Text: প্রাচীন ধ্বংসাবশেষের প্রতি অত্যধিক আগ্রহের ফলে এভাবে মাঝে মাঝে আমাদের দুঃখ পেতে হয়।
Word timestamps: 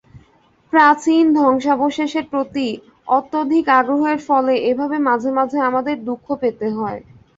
প্রাচীন 0.73 1.23
ধ্বংসাবশেষের 1.35 2.25
প্রতি 2.31 2.67
অত্যধিক 3.09 3.65
আগ্রহের 3.79 4.19
ফলে 4.27 4.53
এভাবে 4.69 4.97
মাঝে 5.07 5.29
মাঝে 5.37 5.57
আমাদের 5.69 5.95
দুঃখ 6.07 6.25
পেতে 6.41 6.67
হয়। 6.77 6.99